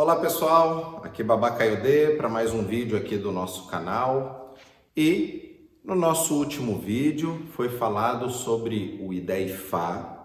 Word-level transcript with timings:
Olá 0.00 0.14
pessoal, 0.14 1.00
aqui 1.02 1.24
Babá 1.24 1.50
Caiodê 1.50 2.10
para 2.10 2.28
mais 2.28 2.54
um 2.54 2.62
vídeo 2.62 2.96
aqui 2.96 3.16
do 3.16 3.32
nosso 3.32 3.66
canal. 3.66 4.54
E 4.96 5.68
no 5.84 5.96
nosso 5.96 6.36
último 6.36 6.78
vídeo 6.78 7.42
foi 7.50 7.68
falado 7.68 8.30
sobre 8.30 9.00
o 9.02 9.12
Idei 9.12 9.48
Fá, 9.48 10.24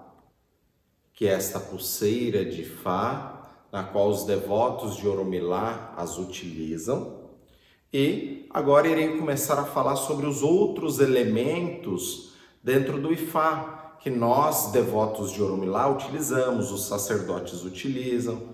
que 1.11 1.27
é 1.27 1.31
esta 1.31 1.59
pulseira 1.59 2.45
de 2.45 2.63
Fá, 2.63 3.49
na 3.71 3.83
qual 3.83 4.09
os 4.09 4.25
devotos 4.25 4.95
de 4.95 5.07
Oromilá 5.07 5.91
as 5.97 6.19
utilizam. 6.19 7.31
E 7.91 8.45
agora 8.51 8.87
irei 8.87 9.17
começar 9.17 9.57
a 9.57 9.65
falar 9.65 9.95
sobre 9.95 10.27
os 10.27 10.43
outros 10.43 10.99
elementos 10.99 12.35
dentro 12.63 13.01
do 13.01 13.11
Ifá 13.11 13.95
que 13.99 14.11
nós 14.11 14.71
devotos 14.71 15.31
de 15.31 15.41
Oromilá 15.41 15.89
utilizamos, 15.89 16.71
os 16.71 16.85
sacerdotes 16.85 17.63
utilizam 17.63 18.53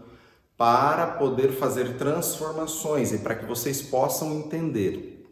para 0.59 1.07
poder 1.07 1.53
fazer 1.53 1.95
transformações 1.95 3.13
e 3.13 3.19
para 3.19 3.33
que 3.33 3.45
vocês 3.45 3.81
possam 3.81 4.35
entender. 4.35 5.25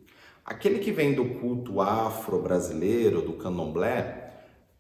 Aquele 0.46 0.80
que 0.80 0.90
vem 0.90 1.14
do 1.14 1.26
culto 1.26 1.82
afro-brasileiro, 1.82 3.22
do 3.22 3.34
candomblé, 3.34 4.32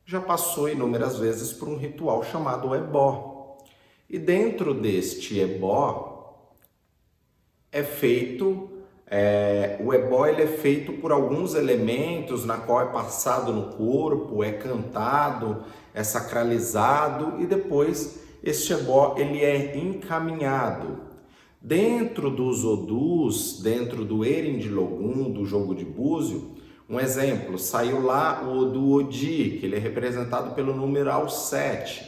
já 0.05 0.21
passou 0.21 0.69
inúmeras 0.69 1.17
vezes 1.17 1.51
por 1.51 1.67
um 1.67 1.75
ritual 1.75 2.23
chamado 2.23 2.73
ebó. 2.73 3.57
E 4.09 4.17
dentro 4.17 4.73
deste 4.73 5.37
ebó 5.37 6.47
é 7.69 7.83
feito 7.83 8.69
é, 9.05 9.77
o 9.81 9.93
ebó 9.93 10.27
ele 10.27 10.43
é 10.43 10.47
feito 10.47 10.93
por 10.93 11.11
alguns 11.11 11.55
elementos 11.55 12.45
na 12.45 12.57
qual 12.57 12.81
é 12.81 12.85
passado 12.85 13.51
no 13.51 13.73
corpo, 13.75 14.41
é 14.41 14.53
cantado, 14.53 15.65
é 15.93 16.03
sacralizado 16.03 17.41
e 17.41 17.45
depois 17.45 18.26
este 18.43 18.73
ebó 18.73 19.15
ele 19.17 19.43
é 19.43 19.77
encaminhado. 19.77 20.99
Dentro 21.61 22.29
dos 22.29 22.63
odus, 22.63 23.59
dentro 23.61 24.05
do 24.05 24.23
Erin 24.23 24.57
de 24.57 24.69
Logum, 24.69 25.31
do 25.31 25.45
jogo 25.45 25.73
de 25.75 25.83
búzio, 25.83 26.55
um 26.89 26.99
exemplo, 26.99 27.59
saiu 27.59 28.01
lá 28.01 28.43
o 28.47 28.59
Odu 28.59 28.91
Odi, 28.91 29.57
que 29.59 29.65
ele 29.65 29.75
é 29.75 29.79
representado 29.79 30.55
pelo 30.55 30.73
numeral 30.73 31.29
7. 31.29 32.01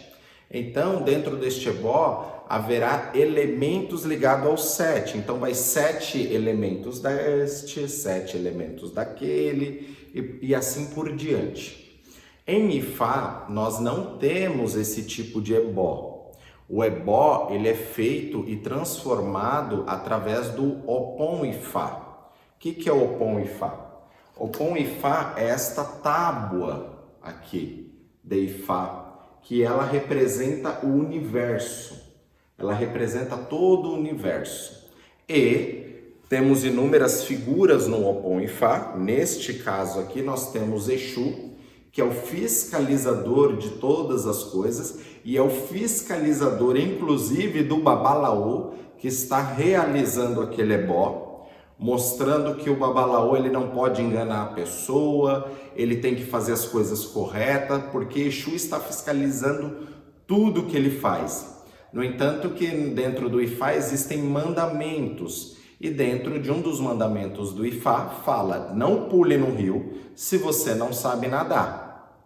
Então, 0.49 1.01
dentro 1.01 1.35
deste 1.35 1.67
ebó, 1.67 2.45
haverá 2.47 3.11
elementos 3.13 4.05
ligados 4.05 4.47
ao 4.47 4.57
7. 4.57 5.17
Então, 5.17 5.37
vai 5.37 5.53
sete 5.53 6.17
elementos 6.17 7.01
deste, 7.01 7.89
sete 7.89 8.37
elementos 8.37 8.91
daquele, 8.91 9.97
e, 10.15 10.47
e 10.47 10.55
assim 10.55 10.85
por 10.87 11.13
diante. 11.13 12.01
Em 12.47 12.77
Ifá, 12.77 13.47
nós 13.49 13.81
não 13.81 14.17
temos 14.17 14.75
esse 14.75 15.03
tipo 15.03 15.41
de 15.41 15.53
ebó. 15.55 16.08
O 16.71 16.83
ebó 16.83 17.47
ele 17.49 17.67
é 17.67 17.73
feito 17.73 18.43
e 18.47 18.55
transformado 18.57 19.83
através 19.87 20.49
do 20.49 20.87
opon 20.87 21.43
ifá. 21.43 22.27
O 22.55 22.59
que, 22.59 22.73
que 22.73 22.87
é 22.87 22.93
o 22.93 23.03
opon 23.03 23.39
ifá? 23.39 24.03
Opon 24.37 24.77
ifá 24.77 25.33
é 25.35 25.47
esta 25.47 25.83
tábua 25.83 27.07
aqui 27.23 27.91
de 28.23 28.41
ifá, 28.41 29.39
que 29.41 29.63
ela 29.63 29.83
representa 29.83 30.85
o 30.85 30.89
universo. 30.89 31.99
Ela 32.55 32.75
representa 32.75 33.35
todo 33.35 33.89
o 33.89 33.95
universo. 33.95 34.87
E 35.27 36.13
temos 36.29 36.63
inúmeras 36.63 37.23
figuras 37.23 37.87
no 37.87 38.07
opon 38.07 38.39
ifá. 38.41 38.95
Neste 38.95 39.55
caso 39.55 39.99
aqui 39.99 40.21
nós 40.21 40.51
temos 40.51 40.87
Exu, 40.87 41.49
que 41.91 41.99
é 41.99 42.03
o 42.03 42.11
fiscalizador 42.11 43.57
de 43.57 43.71
todas 43.71 44.27
as 44.27 44.43
coisas 44.43 45.08
e 45.29 45.37
é 45.37 45.41
o 45.43 45.49
fiscalizador, 45.51 46.75
inclusive, 46.75 47.61
do 47.61 47.77
Babalaô, 47.77 48.71
que 48.97 49.07
está 49.07 49.39
realizando 49.39 50.41
aquele 50.41 50.73
ebó, 50.73 51.47
mostrando 51.77 52.55
que 52.55 52.67
o 52.67 52.75
Babalaô 52.75 53.37
ele 53.37 53.51
não 53.51 53.69
pode 53.69 54.01
enganar 54.01 54.41
a 54.41 54.53
pessoa, 54.53 55.51
ele 55.75 55.97
tem 55.97 56.15
que 56.15 56.25
fazer 56.25 56.53
as 56.53 56.65
coisas 56.65 57.05
corretas, 57.05 57.83
porque 57.91 58.21
Exu 58.21 58.55
está 58.55 58.79
fiscalizando 58.79 59.87
tudo 60.25 60.63
que 60.63 60.75
ele 60.75 60.89
faz. 60.89 61.63
No 61.93 62.03
entanto, 62.03 62.49
que 62.49 62.65
dentro 62.65 63.29
do 63.29 63.39
Ifá 63.39 63.75
existem 63.75 64.23
mandamentos, 64.23 65.57
e 65.79 65.91
dentro 65.91 66.39
de 66.39 66.51
um 66.51 66.59
dos 66.59 66.79
mandamentos 66.79 67.53
do 67.53 67.63
Ifá 67.67 68.19
fala: 68.25 68.73
não 68.73 69.07
pule 69.07 69.37
no 69.37 69.53
rio 69.53 69.93
se 70.15 70.39
você 70.39 70.73
não 70.73 70.91
sabe 70.91 71.27
nadar. 71.27 72.17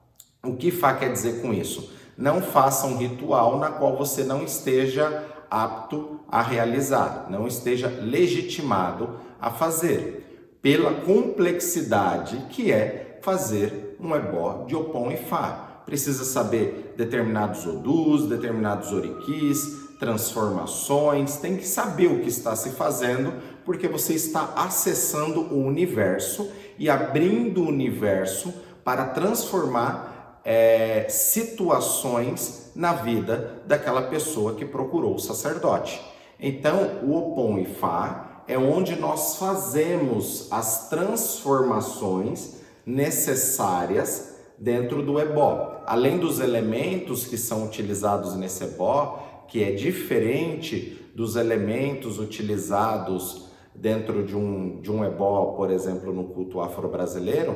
O 0.42 0.56
que 0.56 0.70
Ifá 0.70 0.94
quer 0.94 1.12
dizer 1.12 1.42
com 1.42 1.54
isso? 1.54 1.92
Não 2.18 2.42
faça 2.42 2.88
um 2.88 2.98
ritual 2.98 3.58
na 3.58 3.70
qual 3.70 3.96
você 3.98 4.24
não 4.24 4.44
esteja 4.44 5.26
apto 5.50 6.20
a 6.28 6.42
realizar, 6.42 7.28
não 7.30 7.48
esteja 7.48 7.88
legitimado 7.88 9.20
a 9.40 9.52
fazer, 9.52 10.58
pela 10.62 10.94
complexidade 11.02 12.38
que 12.50 12.72
é 12.72 13.20
fazer 13.22 13.98
um 14.00 14.16
ebó 14.16 14.66
de 14.68 14.76
Opon 14.76 15.12
e 15.12 15.18
Fá. 15.18 15.82
Precisa 15.86 16.24
saber 16.24 16.94
determinados 16.98 17.66
odus, 17.68 18.28
determinados 18.28 18.92
oriquis, 18.92 19.84
transformações, 20.00 21.38
tem 21.38 21.56
que 21.56 21.68
saber 21.68 22.08
o 22.08 22.20
que 22.20 22.30
está 22.30 22.56
se 22.56 22.72
fazendo, 22.72 23.34
porque 23.64 23.88
você 23.88 24.14
está 24.14 24.54
acessando 24.56 25.42
o 25.42 25.66
universo 25.66 26.50
e 26.78 26.90
abrindo 26.90 27.62
o 27.62 27.68
universo 27.68 28.54
para 28.84 29.06
transformar 29.06 30.13
é, 30.44 31.08
situações 31.10 32.72
na 32.76 32.94
vida 32.94 33.62
daquela 33.66 34.04
pessoa 34.04 34.56
que 34.56 34.66
procurou 34.66 35.16
o 35.16 35.20
sacerdote. 35.20 36.02
Então, 36.40 37.00
o 37.04 37.16
Opon 37.16 37.58
e 37.60 37.66
Fá 37.66 38.44
é 38.48 38.58
onde 38.58 38.96
nós 38.96 39.38
fazemos 39.38 40.48
as 40.52 40.90
transformações 40.90 42.62
necessárias 42.86 44.36
dentro 44.58 45.02
do 45.02 45.20
ebó. 45.20 45.82
Além 45.86 46.18
dos 46.18 46.40
elementos 46.40 47.26
que 47.26 47.38
são 47.38 47.66
utilizados 47.66 48.36
nesse 48.36 48.64
ebó, 48.64 49.46
que 49.48 49.64
é 49.64 49.72
diferente 49.72 51.00
dos 51.16 51.36
elementos 51.36 52.20
utilizados 52.20 53.50
dentro 53.74 54.24
de 54.24 54.36
um, 54.36 54.82
de 54.82 54.92
um 54.92 55.04
ebó, 55.04 55.54
por 55.58 55.72
exemplo, 55.72 56.14
no 56.14 56.26
culto 56.26 56.60
afro-brasileiro, 56.60 57.56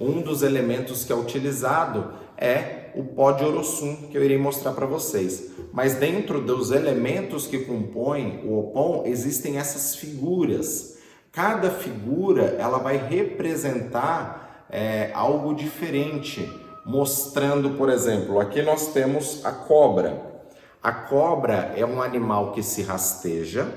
um 0.00 0.20
dos 0.20 0.42
elementos 0.42 1.04
que 1.04 1.12
é 1.12 1.16
utilizado 1.16 2.12
é 2.36 2.90
o 2.94 3.02
pó 3.02 3.32
de 3.32 3.44
Orossum, 3.44 4.08
que 4.10 4.16
eu 4.16 4.24
irei 4.24 4.38
mostrar 4.38 4.72
para 4.72 4.86
vocês. 4.86 5.50
Mas 5.72 5.94
dentro 5.94 6.40
dos 6.40 6.70
elementos 6.70 7.46
que 7.46 7.58
compõem 7.58 8.40
o 8.44 8.58
Opon, 8.58 9.02
existem 9.06 9.58
essas 9.58 9.94
figuras. 9.94 10.98
Cada 11.32 11.70
figura 11.70 12.56
ela 12.58 12.78
vai 12.78 12.96
representar 12.96 14.66
é, 14.70 15.10
algo 15.14 15.54
diferente, 15.54 16.48
mostrando, 16.84 17.70
por 17.70 17.88
exemplo, 17.88 18.40
aqui 18.40 18.62
nós 18.62 18.92
temos 18.92 19.44
a 19.44 19.52
cobra. 19.52 20.22
A 20.82 20.92
cobra 20.92 21.72
é 21.76 21.84
um 21.84 22.00
animal 22.00 22.52
que 22.52 22.62
se 22.62 22.82
rasteja, 22.82 23.68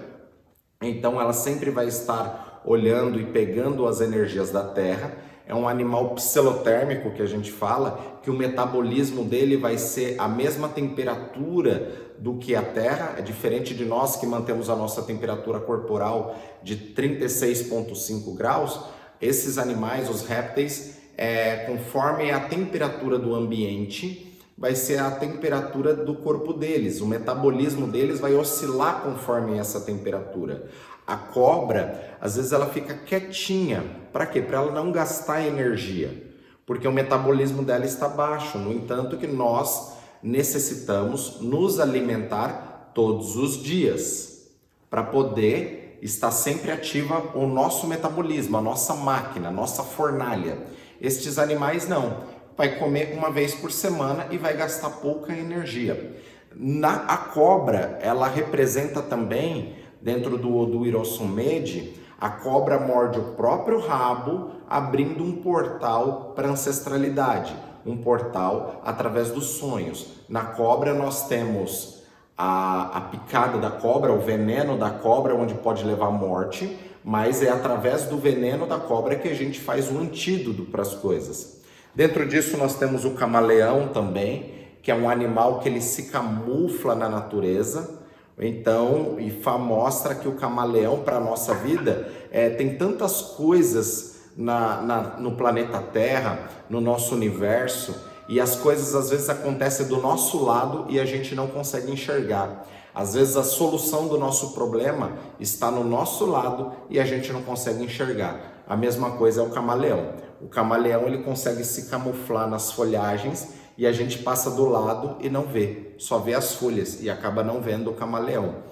então 0.81 1.19
ela 1.19 1.33
sempre 1.33 1.69
vai 1.69 1.87
estar 1.87 2.61
olhando 2.65 3.19
e 3.19 3.25
pegando 3.25 3.87
as 3.87 4.01
energias 4.01 4.51
da 4.51 4.63
terra. 4.63 5.11
É 5.51 5.53
um 5.53 5.67
animal 5.67 6.11
psilotérmico 6.15 7.11
que 7.11 7.21
a 7.21 7.25
gente 7.25 7.51
fala, 7.51 8.19
que 8.23 8.31
o 8.31 8.33
metabolismo 8.33 9.25
dele 9.25 9.57
vai 9.57 9.77
ser 9.77 10.15
a 10.17 10.25
mesma 10.25 10.69
temperatura 10.69 11.91
do 12.17 12.37
que 12.37 12.55
a 12.55 12.61
Terra, 12.61 13.15
é 13.17 13.21
diferente 13.21 13.75
de 13.75 13.83
nós 13.83 14.15
que 14.15 14.25
mantemos 14.25 14.69
a 14.69 14.77
nossa 14.77 15.03
temperatura 15.03 15.59
corporal 15.59 16.39
de 16.63 16.77
36,5 16.77 18.33
graus. 18.33 18.79
Esses 19.21 19.57
animais, 19.57 20.09
os 20.09 20.25
répteis, 20.25 20.97
é, 21.17 21.65
conforme 21.65 22.31
a 22.31 22.39
temperatura 22.39 23.19
do 23.19 23.35
ambiente, 23.35 24.30
vai 24.61 24.75
ser 24.75 24.99
a 24.99 25.09
temperatura 25.09 25.95
do 25.95 26.13
corpo 26.13 26.53
deles. 26.53 27.01
O 27.01 27.07
metabolismo 27.07 27.87
deles 27.87 28.19
vai 28.19 28.35
oscilar 28.35 29.01
conforme 29.01 29.57
essa 29.57 29.81
temperatura. 29.81 30.69
A 31.07 31.17
cobra, 31.17 32.15
às 32.21 32.35
vezes 32.35 32.51
ela 32.51 32.67
fica 32.67 32.93
quietinha. 32.93 33.83
Para 34.13 34.27
quê? 34.27 34.39
Para 34.39 34.59
ela 34.59 34.71
não 34.71 34.91
gastar 34.91 35.41
energia. 35.43 36.31
Porque 36.63 36.87
o 36.87 36.91
metabolismo 36.91 37.63
dela 37.63 37.85
está 37.85 38.07
baixo. 38.07 38.59
No 38.59 38.71
entanto, 38.71 39.17
que 39.17 39.25
nós 39.25 39.93
necessitamos 40.21 41.41
nos 41.41 41.79
alimentar 41.79 42.91
todos 42.93 43.35
os 43.35 43.63
dias 43.63 44.47
para 44.91 45.01
poder 45.01 45.97
estar 46.03 46.29
sempre 46.29 46.71
ativa 46.71 47.31
o 47.33 47.47
nosso 47.47 47.87
metabolismo, 47.87 48.57
a 48.57 48.61
nossa 48.61 48.93
máquina, 48.93 49.47
a 49.47 49.51
nossa 49.51 49.81
fornalha. 49.81 50.59
Estes 51.01 51.39
animais 51.39 51.87
não 51.87 52.40
vai 52.61 52.77
comer 52.77 53.17
uma 53.17 53.31
vez 53.31 53.55
por 53.55 53.71
semana 53.71 54.27
e 54.29 54.37
vai 54.37 54.55
gastar 54.55 54.91
pouca 54.91 55.33
energia. 55.33 56.15
Na 56.55 57.05
a 57.07 57.17
cobra, 57.17 57.97
ela 58.03 58.27
representa 58.27 59.01
também 59.01 59.77
dentro 59.99 60.37
do 60.37 60.67
do 60.67 60.85
Irosumede, 60.85 61.95
a 62.19 62.29
cobra 62.29 62.79
morde 62.79 63.17
o 63.17 63.31
próprio 63.31 63.79
rabo, 63.79 64.51
abrindo 64.69 65.23
um 65.23 65.37
portal 65.37 66.33
para 66.35 66.49
ancestralidade, 66.49 67.55
um 67.83 67.97
portal 67.97 68.79
através 68.85 69.31
dos 69.31 69.57
sonhos. 69.57 70.21
Na 70.29 70.45
cobra 70.45 70.93
nós 70.93 71.27
temos 71.27 72.03
a, 72.37 72.95
a 72.95 73.01
picada 73.01 73.57
da 73.57 73.71
cobra, 73.71 74.13
o 74.13 74.19
veneno 74.19 74.77
da 74.77 74.91
cobra, 74.91 75.33
onde 75.33 75.55
pode 75.55 75.83
levar 75.83 76.09
à 76.09 76.11
morte, 76.11 76.77
mas 77.03 77.41
é 77.41 77.49
através 77.49 78.03
do 78.03 78.19
veneno 78.19 78.67
da 78.67 78.77
cobra 78.77 79.15
que 79.15 79.27
a 79.27 79.33
gente 79.33 79.59
faz 79.59 79.91
um 79.91 79.99
antídoto 79.99 80.65
para 80.65 80.83
as 80.83 80.93
coisas. 80.93 81.60
Dentro 81.93 82.27
disso 82.27 82.57
nós 82.57 82.75
temos 82.75 83.05
o 83.05 83.11
camaleão 83.11 83.89
também, 83.89 84.53
que 84.81 84.89
é 84.89 84.95
um 84.95 85.09
animal 85.09 85.59
que 85.59 85.69
ele 85.69 85.81
se 85.81 86.03
camufla 86.03 86.95
na 86.95 87.09
natureza. 87.09 88.01
Então, 88.39 89.19
IFA 89.19 89.57
mostra 89.57 90.15
que 90.15 90.27
o 90.27 90.33
camaleão 90.33 91.01
para 91.01 91.17
a 91.17 91.19
nossa 91.19 91.53
vida 91.53 92.09
é, 92.31 92.49
tem 92.49 92.75
tantas 92.75 93.21
coisas 93.21 94.21
na, 94.35 94.81
na, 94.81 95.01
no 95.17 95.33
planeta 95.33 95.79
Terra, 95.79 96.49
no 96.69 96.81
nosso 96.81 97.13
universo, 97.13 97.93
e 98.27 98.39
as 98.39 98.55
coisas 98.55 98.95
às 98.95 99.09
vezes 99.09 99.29
acontecem 99.29 99.87
do 99.87 99.97
nosso 99.97 100.43
lado 100.43 100.85
e 100.89 100.99
a 100.99 101.05
gente 101.05 101.35
não 101.35 101.47
consegue 101.47 101.91
enxergar. 101.91 102.65
Às 102.95 103.13
vezes 103.13 103.35
a 103.35 103.43
solução 103.43 104.07
do 104.07 104.17
nosso 104.17 104.53
problema 104.53 105.13
está 105.39 105.69
no 105.69 105.83
nosso 105.83 106.25
lado 106.25 106.71
e 106.89 106.99
a 106.99 107.05
gente 107.05 107.31
não 107.31 107.41
consegue 107.41 107.83
enxergar. 107.83 108.60
A 108.71 108.77
mesma 108.77 109.11
coisa 109.17 109.41
é 109.41 109.43
o 109.43 109.49
camaleão. 109.49 110.13
O 110.39 110.47
camaleão 110.47 111.05
ele 111.05 111.23
consegue 111.23 111.61
se 111.61 111.89
camuflar 111.89 112.49
nas 112.49 112.71
folhagens 112.71 113.49
e 113.77 113.85
a 113.85 113.91
gente 113.91 114.19
passa 114.19 114.49
do 114.49 114.65
lado 114.65 115.17
e 115.19 115.29
não 115.29 115.43
vê, 115.43 115.93
só 115.97 116.19
vê 116.19 116.33
as 116.33 116.55
folhas 116.55 117.03
e 117.03 117.09
acaba 117.09 117.43
não 117.43 117.59
vendo 117.59 117.89
o 117.89 117.93
camaleão. 117.93 118.63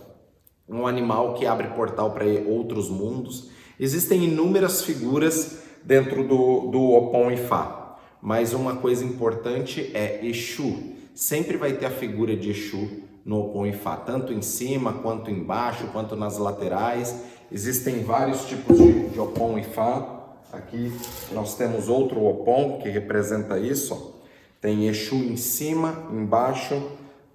Um 0.70 0.88
animal 0.88 1.34
que 1.34 1.46
abre 1.46 1.68
portal 1.72 2.12
para 2.12 2.24
outros 2.48 2.90
mundos. 2.90 3.50
Existem 3.78 4.24
inúmeras 4.24 4.84
figuras 4.86 5.64
dentro 5.84 6.26
do, 6.26 6.72
do 6.72 6.92
Opon 6.92 7.32
Ifá, 7.32 7.98
mas 8.22 8.54
uma 8.54 8.78
coisa 8.78 9.04
importante 9.04 9.92
é 9.94 10.26
Exu. 10.26 10.94
Sempre 11.14 11.58
vai 11.58 11.74
ter 11.74 11.88
a 11.88 11.92
figura 11.92 12.38
de 12.38 12.52
Exu 12.52 13.04
no 13.26 13.42
Opon 13.42 13.66
Ifá, 13.66 13.98
tanto 13.98 14.32
em 14.32 14.42
cima, 14.42 14.94
quanto 14.94 15.30
embaixo, 15.30 15.88
quanto 15.92 16.16
nas 16.16 16.38
laterais. 16.38 17.14
Existem 17.52 18.04
vários 18.04 18.46
tipos 18.46 18.78
de, 18.78 19.10
de 19.10 19.20
Opon 19.20 19.58
Ifá. 19.58 20.18
Aqui 20.54 20.94
nós 21.32 21.56
temos 21.56 21.90
outro 21.90 22.24
Opon 22.24 22.78
que 22.78 22.90
representa 22.90 23.58
isso. 23.58 24.16
Tem 24.62 24.88
Exu 24.88 25.16
em 25.16 25.36
cima, 25.36 26.10
embaixo, 26.12 26.80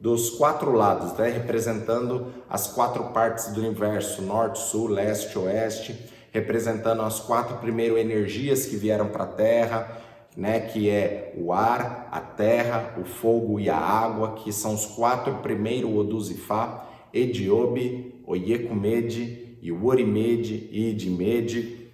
dos 0.00 0.30
quatro 0.30 0.72
lados, 0.72 1.14
né? 1.14 1.30
representando 1.30 2.26
as 2.48 2.68
quatro 2.68 3.04
partes 3.06 3.48
do 3.48 3.60
universo: 3.60 4.22
norte, 4.22 4.60
sul, 4.60 4.88
leste, 4.88 5.36
oeste, 5.36 5.98
representando 6.30 7.02
as 7.02 7.18
quatro 7.18 7.56
primeiras 7.56 7.98
energias 7.98 8.66
que 8.66 8.76
vieram 8.76 9.08
para 9.08 9.24
a 9.24 9.28
Terra, 9.28 10.00
né? 10.36 10.60
que 10.60 10.88
é 10.88 11.34
o 11.36 11.52
ar, 11.52 12.08
a 12.12 12.20
terra, 12.20 12.94
o 13.00 13.04
fogo 13.04 13.58
e 13.58 13.68
a 13.68 13.76
água, 13.76 14.34
que 14.34 14.52
são 14.52 14.74
os 14.74 14.86
quatro 14.86 15.34
primeiros 15.38 15.92
Oduzifá, 15.92 16.86
Ediobe, 17.12 18.22
Oyekumede, 18.26 19.43
Iworimede 19.64 20.68
e 20.70 20.90
Idimede 20.90 21.88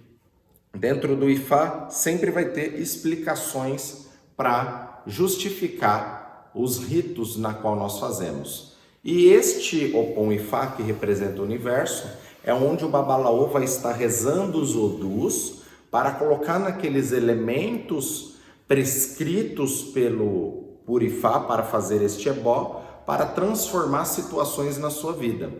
dentro 0.75 1.15
do 1.15 1.29
Ifá 1.29 1.89
sempre 1.89 2.29
vai 2.29 2.49
ter 2.49 2.79
explicações 2.79 4.09
para 4.35 5.01
justificar 5.07 6.51
os 6.53 6.79
ritos 6.79 7.37
na 7.37 7.53
qual 7.53 7.77
nós 7.77 7.97
fazemos. 7.97 8.75
E 9.03 9.29
este 9.29 9.95
Opon 9.95 10.31
Ifá, 10.33 10.67
que 10.67 10.83
representa 10.83 11.41
o 11.41 11.45
universo, 11.45 12.07
é 12.43 12.53
onde 12.53 12.83
o 12.83 12.89
Babalaô 12.89 13.47
vai 13.47 13.63
estar 13.63 13.93
rezando 13.93 14.59
os 14.59 14.75
Odus 14.75 15.61
para 15.89 16.11
colocar 16.11 16.59
naqueles 16.59 17.11
elementos 17.11 18.35
prescritos 18.67 19.81
pelo 19.81 20.77
Purifá 20.85 21.39
para 21.39 21.63
fazer 21.63 22.01
este 22.01 22.29
ebó, 22.29 22.83
para 23.05 23.25
transformar 23.25 24.05
situações 24.05 24.77
na 24.77 24.89
sua 24.89 25.13
vida. 25.13 25.51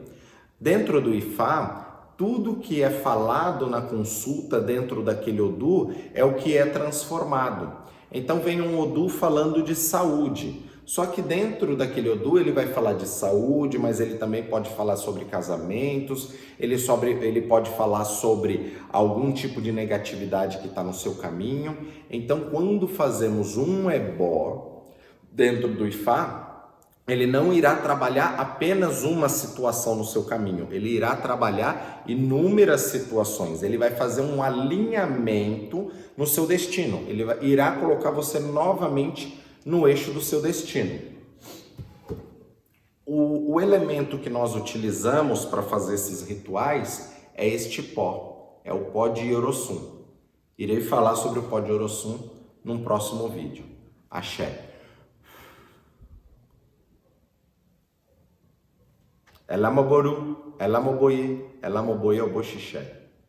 Dentro 0.60 1.02
do 1.02 1.14
Ifá, 1.14 1.91
tudo 2.22 2.58
que 2.58 2.84
é 2.84 2.90
falado 2.92 3.66
na 3.66 3.82
consulta 3.82 4.62
dentro 4.62 5.02
daquele 5.02 5.42
Odu 5.42 5.92
é 6.14 6.24
o 6.24 6.36
que 6.36 6.56
é 6.56 6.68
transformado. 6.68 7.74
Então 8.12 8.40
vem 8.40 8.62
um 8.62 8.80
Odu 8.80 9.10
falando 9.10 9.64
de 9.64 9.74
saúde. 9.74 10.62
Só 10.86 11.08
que 11.08 11.20
dentro 11.20 11.76
daquele 11.76 12.12
Odu 12.12 12.38
ele 12.38 12.52
vai 12.52 12.68
falar 12.68 12.94
de 12.94 13.08
saúde, 13.08 13.80
mas 13.80 14.00
ele 14.00 14.20
também 14.20 14.44
pode 14.44 14.70
falar 14.70 14.98
sobre 14.98 15.26
casamentos, 15.26 16.34
ele, 16.60 16.78
sobre, 16.78 17.10
ele 17.10 17.42
pode 17.42 17.72
falar 17.72 18.06
sobre 18.06 18.78
algum 18.94 19.32
tipo 19.32 19.60
de 19.60 19.72
negatividade 19.72 20.60
que 20.60 20.68
está 20.68 20.84
no 20.84 20.94
seu 20.94 21.16
caminho. 21.16 21.76
Então, 22.08 22.52
quando 22.52 22.88
fazemos 22.88 23.58
um 23.58 23.90
ebó 23.90 24.86
dentro 25.32 25.70
do 25.70 25.88
Ifá, 25.88 26.41
ele 27.12 27.28
não 27.28 27.52
irá 27.52 27.76
trabalhar 27.76 28.36
apenas 28.38 29.04
uma 29.04 29.28
situação 29.28 29.96
no 29.96 30.06
seu 30.06 30.24
caminho, 30.24 30.70
ele 30.72 30.92
irá 30.92 31.14
trabalhar 31.14 32.06
inúmeras 32.08 32.84
situações, 32.84 33.62
ele 33.62 33.78
vai 33.78 33.92
fazer 33.92 34.22
um 34.22 34.42
alinhamento 34.42 35.92
no 36.16 36.26
seu 36.26 36.48
destino, 36.48 37.04
ele 37.10 37.26
irá 37.42 37.74
colocar 37.74 38.12
você 38.12 38.40
novamente 38.40 39.38
no 39.66 39.86
eixo 39.90 40.12
do 40.12 40.22
seu 40.22 40.42
destino. 40.42 41.02
O, 43.06 43.56
o 43.56 43.60
elemento 43.60 44.18
que 44.18 44.30
nós 44.30 44.56
utilizamos 44.56 45.44
para 45.44 45.62
fazer 45.62 45.96
esses 45.96 46.22
rituais 46.22 47.12
é 47.36 47.46
este 47.46 47.84
pó, 47.84 48.62
é 48.64 48.72
o 48.72 48.86
pó 48.86 49.10
de 49.10 49.28
Yorosum. 49.28 50.00
Irei 50.58 50.80
falar 50.80 51.18
sobre 51.18 51.40
o 51.40 51.44
pó 51.44 51.60
de 51.60 51.72
Yorosum 51.72 52.20
num 52.64 52.82
próximo 52.82 53.28
vídeo. 53.28 53.66
Axé. 54.10 54.71
Ela 59.54 59.70
moboru, 59.70 60.16
ela 60.58 60.80
moboye, 60.80 61.60
ela 61.62 61.82
moboye 61.82 62.22
oboxixé. 62.22 63.01